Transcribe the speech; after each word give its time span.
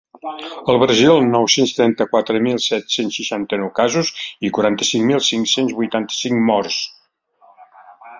El 0.71 0.77
Brasil, 0.83 1.09
amb 1.23 1.33
nou-cents 1.33 1.73
trenta-quatre 1.79 2.39
mil 2.47 2.55
set-cents 2.67 3.19
seixanta-nou 3.21 3.69
casos 3.81 4.09
i 4.49 4.51
quaranta-cinc 4.59 5.07
mil 5.11 5.21
cinc-cents 5.27 5.77
vuitanta-cinc 5.83 6.41
morts. 6.49 6.79